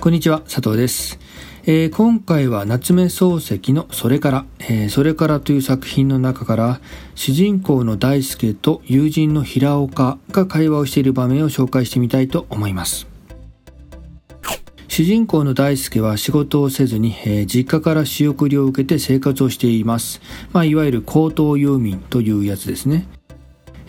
[0.00, 1.20] こんにちは、佐藤です。
[1.64, 6.80] えー、今回は夏目漱石のそれから、えー、それからという作品の中から
[7.14, 13.06] 主人公の大輔と友人の平岡が会話をしている場面を紹介してみたいと思います。
[14.88, 20.20] 主人公の大輔は仕事をせずに、えー、実家から仕送りを受けて生活をしています。
[20.52, 23.06] まあ、いわゆる高等遊民というやつですね。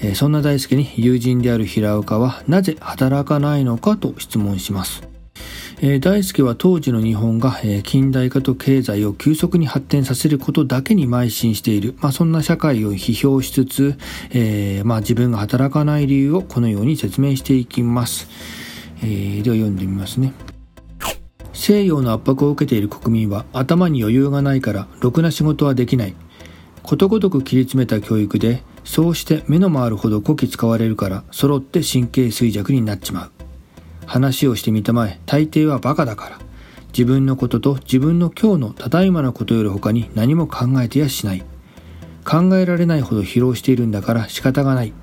[0.00, 5.08] え、そんな大輔に友人である平岡はなぜ働かないのかと質問します。
[5.80, 13.98] え、大輔は当時の日本が、え、近代化と経済を急速に発展させることだけに邁進している、まあ、そんな社会を批評しつつ、
[14.30, 18.28] えー、まあ、自分が働かない理由をこのように説明していきます。
[19.02, 20.32] えー、では読んでみますね。
[21.52, 26.14] 西洋の圧迫を受けている国民は頭に余裕がないからろくな仕事はできない。
[26.82, 33.30] ことごとく切り詰めた教育でそうして目の回るほどこき使われるから揃って神経衰弱になっちまう。
[34.06, 36.38] 話をしてみたまえ大抵はバカだから。
[36.86, 41.44] 自分のことと自分の今日のただいまのことより他に何も考えてやしない。
[42.24, 44.94] 考えられないほど疲労しているんだから仕方がない。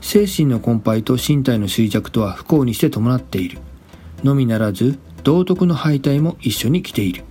[0.00, 3.58] 精神の困憊と身体の衰弱とは不幸にして伴っている。
[4.24, 7.24] のみならず道徳の敗退も一緒に来ている。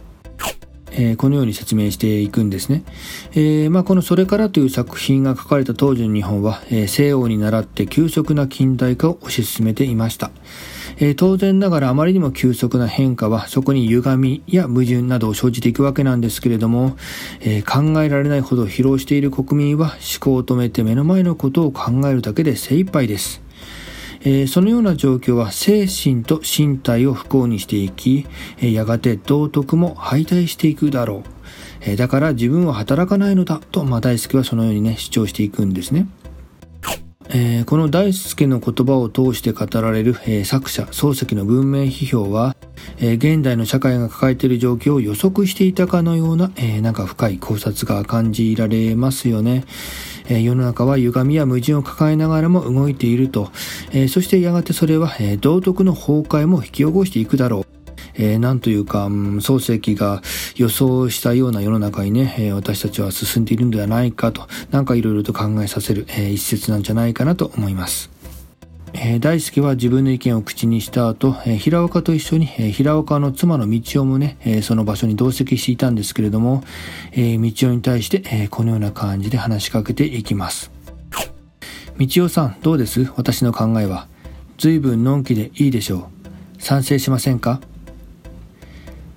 [0.93, 2.83] えー、このように説明していくんですね。
[3.33, 10.31] えー、まあ、このそれからという作品が書かれた当時の日本は、えー、西洋に倣って急速な近代化を推し進めていました。
[10.97, 16.95] え当然ながらあまりにも急速な変化はそこに歪みや矛盾などを生じていくわけなんですけれども、
[17.41, 23.42] え考えられないほど疲労している国民は思考を止めて目の前のことを考えるだけで精一杯です。
[24.25, 28.25] えー、そのような状況は精神と身体を不幸にしていき、
[28.61, 31.23] え、やがて道徳も敗退していくだろう。
[31.81, 36.07] え、だから自分は働かないのだと、まあ、大輔はそのようにね、主張していくんですね。
[37.29, 42.55] えー、この大輔の言葉を通して語られる、えー、作者漱石の文明批評は、
[42.99, 49.63] えー、現代の社会が抱えている状況を予測していたかのような、えなんか深い考察が感じられますよね。
[50.29, 53.51] え世の中は歪みや矛盾を抱えながらも動いていると、
[53.91, 57.73] えそしてやがてそれは、え道徳の崩壊も引き起こしていくだろう。
[58.15, 60.21] えー、なんというか、漱石が
[60.55, 68.09] 予想したような世の中にね、えー、私たちは進んでいるのではないかと、なんかいろいろと考えさせる、えー、一節なんじゃないかなと思います。
[68.95, 76.63] えー、大輔は自分の意見を口にした後、えー、平岡と一緒に、えー、平岡の妻の道夫もね、えその場所に同席していたんですけれども、
[77.11, 80.71] え道夫に対して、えこのような感じで話しかけていきます。
[81.97, 83.11] 道夫さん、どうです？
[83.17, 84.07] 私の考えは。
[84.57, 86.09] 随分のんきでいいでしょ
[86.59, 86.61] う。
[86.61, 87.59] 賛成しませんか？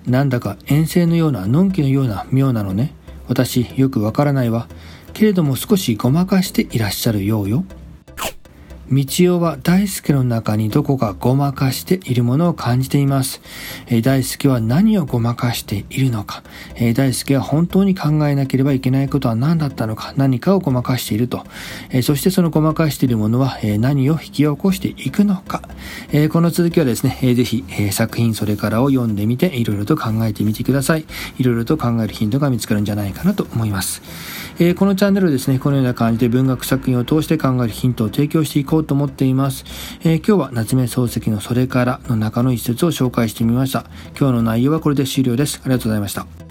[0.07, 2.95] なんだか遠征のようなのんきのような妙なのね。
[3.29, 4.69] 私よくわからないわ。
[5.13, 7.65] けれども少しごまかしていらっしゃるようよ。
[8.89, 9.05] 道
[9.37, 13.41] 夫は大輔の中にどこかごまかしているものを感じています。
[13.89, 16.45] えー、大輔は何をごまかしているのか、
[16.77, 21.45] えー、大輔は本当に考えなければいけないことは何だったのか、何かをごまかしていると。
[21.91, 25.63] えー、そしてそのごまかしているものは、え何を引き起こしていくのか。
[26.13, 31.07] えこの続きはですね、えー、ぜひ、え作品それからを読んでみて、いろいろと考えてみてください。
[31.39, 34.01] いろいろと考えるヒントが見つかるんじゃないかなと思います。
[34.61, 39.65] えこのチャンネルをですね、このような感じで文学作品を通して考えるヒントを提供していこうこうと思っています。
[40.03, 43.87] えー、今日は夏目漱石のそれからの中の一節を紹介してみました。
[44.19, 45.61] 今日の内容はこれで終了です。
[45.65, 46.46] ありがとうございました。